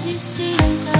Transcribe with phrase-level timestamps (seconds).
[0.00, 0.99] as you still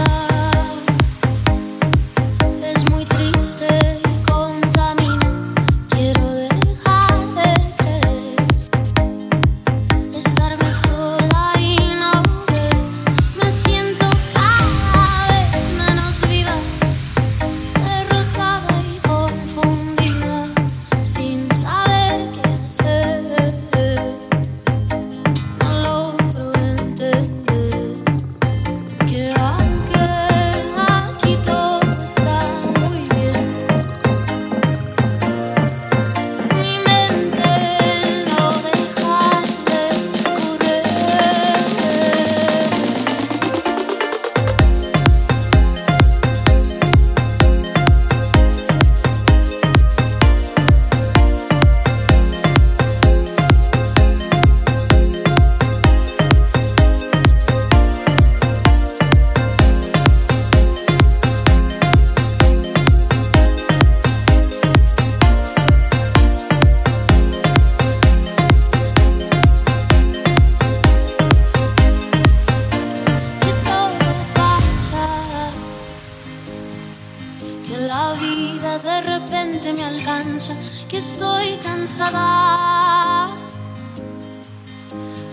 [77.71, 80.55] que la vida de repente me alcanza,
[80.89, 83.29] que estoy cansada.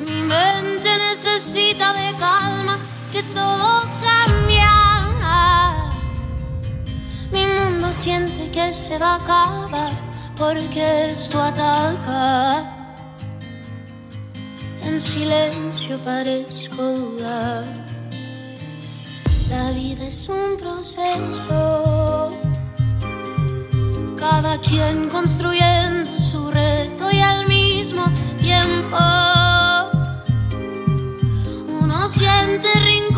[0.06, 2.78] Mi mente necesita de calma,
[3.12, 4.74] que todo cambia.
[7.32, 9.94] Mi mundo siente que se va a acabar
[10.36, 12.74] porque esto ataca.
[14.84, 17.97] En silencio parezco dudar.
[19.50, 22.32] La vida es un proceso,
[24.18, 28.04] cada quien construyendo su reto y al mismo
[28.42, 28.98] tiempo
[31.82, 33.17] uno siente rincón.